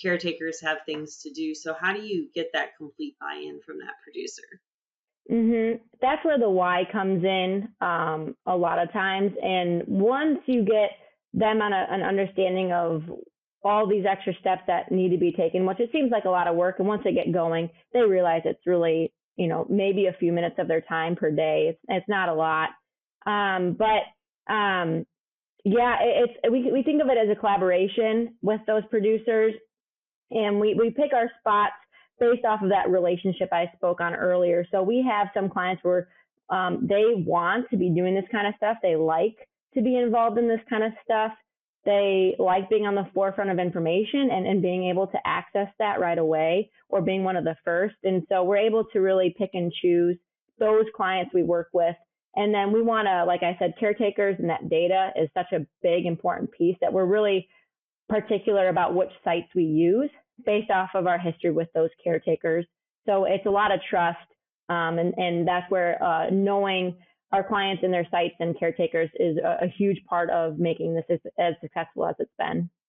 caretakers 0.00 0.60
have 0.60 0.78
things 0.86 1.18
to 1.22 1.30
do. 1.30 1.54
So 1.54 1.74
how 1.78 1.92
do 1.92 2.00
you 2.00 2.28
get 2.34 2.50
that 2.52 2.76
complete 2.76 3.16
buy-in 3.20 3.60
from 3.64 3.78
that 3.78 3.94
producer? 4.02 4.42
Mm-hmm. 5.30 5.82
That's 6.00 6.24
where 6.24 6.38
the 6.38 6.48
why 6.48 6.84
comes 6.90 7.22
in 7.24 7.68
um, 7.80 8.34
a 8.46 8.56
lot 8.56 8.78
of 8.78 8.92
times. 8.92 9.32
And 9.42 9.82
once 9.86 10.38
you 10.46 10.62
get 10.64 10.90
them 11.34 11.60
on 11.60 11.72
a, 11.72 11.86
an 11.90 12.02
understanding 12.02 12.72
of 12.72 13.02
all 13.62 13.86
these 13.86 14.06
extra 14.08 14.32
steps 14.40 14.62
that 14.66 14.90
need 14.90 15.10
to 15.10 15.18
be 15.18 15.32
taken, 15.32 15.66
which 15.66 15.80
it 15.80 15.90
seems 15.92 16.10
like 16.10 16.24
a 16.24 16.30
lot 16.30 16.46
of 16.46 16.56
work, 16.56 16.76
and 16.78 16.88
once 16.88 17.02
they 17.04 17.12
get 17.12 17.32
going, 17.32 17.68
they 17.92 18.00
realize 18.00 18.42
it's 18.44 18.66
really, 18.66 19.12
you 19.36 19.48
know, 19.48 19.66
maybe 19.68 20.06
a 20.06 20.16
few 20.18 20.32
minutes 20.32 20.56
of 20.58 20.68
their 20.68 20.80
time 20.80 21.16
per 21.16 21.30
day. 21.30 21.70
It's, 21.70 21.80
it's 21.88 22.08
not 22.08 22.28
a 22.28 22.34
lot. 22.34 22.70
Um, 23.26 23.76
but 23.78 24.52
um, 24.52 25.04
yeah, 25.64 25.96
it's 26.00 26.32
we 26.50 26.70
we 26.72 26.82
think 26.82 27.02
of 27.02 27.08
it 27.08 27.18
as 27.18 27.28
a 27.30 27.38
collaboration 27.38 28.36
with 28.40 28.60
those 28.66 28.84
producers, 28.88 29.52
and 30.30 30.60
we 30.60 30.74
we 30.74 30.90
pick 30.90 31.12
our 31.12 31.30
spots 31.40 31.74
based 32.20 32.44
off 32.44 32.62
of 32.62 32.70
that 32.70 32.90
relationship 32.90 33.48
I 33.52 33.70
spoke 33.76 34.00
on 34.00 34.14
earlier. 34.14 34.66
So 34.70 34.82
we 34.82 35.06
have 35.08 35.28
some 35.34 35.48
clients 35.48 35.84
where 35.84 36.08
um, 36.50 36.86
they 36.88 37.04
want 37.14 37.70
to 37.70 37.76
be 37.76 37.90
doing 37.90 38.14
this 38.14 38.24
kind 38.32 38.46
of 38.46 38.54
stuff. 38.56 38.78
They 38.82 38.96
like 38.96 39.36
to 39.74 39.82
be 39.82 39.96
involved 39.96 40.38
in 40.38 40.48
this 40.48 40.60
kind 40.68 40.82
of 40.82 40.92
stuff. 41.04 41.32
They 41.84 42.34
like 42.38 42.68
being 42.68 42.86
on 42.86 42.94
the 42.94 43.08
forefront 43.14 43.50
of 43.50 43.58
information 43.58 44.30
and, 44.32 44.46
and 44.46 44.60
being 44.60 44.88
able 44.88 45.06
to 45.06 45.18
access 45.24 45.68
that 45.78 46.00
right 46.00 46.18
away 46.18 46.70
or 46.88 47.00
being 47.00 47.24
one 47.24 47.36
of 47.36 47.44
the 47.44 47.56
first. 47.64 47.96
And 48.02 48.22
so 48.28 48.42
we're 48.42 48.56
able 48.56 48.84
to 48.92 48.98
really 48.98 49.34
pick 49.38 49.50
and 49.54 49.72
choose 49.72 50.16
those 50.58 50.84
clients 50.96 51.32
we 51.32 51.42
work 51.42 51.68
with. 51.72 51.94
And 52.36 52.52
then 52.52 52.72
we 52.72 52.82
want 52.82 53.06
to, 53.06 53.24
like 53.24 53.42
I 53.42 53.56
said, 53.58 53.74
caretakers 53.78 54.36
and 54.38 54.50
that 54.50 54.68
data 54.68 55.10
is 55.16 55.28
such 55.34 55.52
a 55.52 55.66
big, 55.82 56.06
important 56.06 56.50
piece 56.52 56.76
that 56.80 56.92
we're 56.92 57.06
really 57.06 57.48
particular 58.08 58.68
about 58.68 58.94
which 58.94 59.10
sites 59.24 59.48
we 59.54 59.64
use 59.64 60.10
based 60.46 60.70
off 60.70 60.90
of 60.94 61.06
our 61.06 61.18
history 61.18 61.50
with 61.50 61.68
those 61.74 61.90
caretakers. 62.02 62.64
So 63.06 63.24
it's 63.24 63.46
a 63.46 63.50
lot 63.50 63.72
of 63.72 63.80
trust. 63.88 64.18
Um, 64.68 64.98
and, 64.98 65.14
and 65.16 65.48
that's 65.48 65.70
where 65.70 66.02
uh, 66.02 66.30
knowing 66.30 66.96
our 67.32 67.42
clients 67.46 67.82
and 67.82 67.92
their 67.92 68.06
sites 68.10 68.34
and 68.38 68.58
caretakers 68.58 69.10
is 69.18 69.38
a, 69.38 69.64
a, 69.64 69.68
huge 69.76 69.98
part 70.08 70.30
of 70.30 70.58
making 70.58 70.94
this 70.94 71.04
as, 71.10 71.18
as 71.38 71.54
successful 71.60 72.06
as 72.06 72.14
it's 72.18 72.30
been. 72.38 72.68